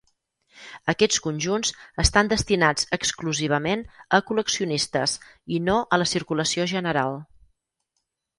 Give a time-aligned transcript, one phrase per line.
[0.93, 1.71] Aquests conjunts
[2.03, 3.83] estan destinats exclusivament
[4.19, 5.15] a col·leccionistes
[5.59, 7.21] i no a la circulació general.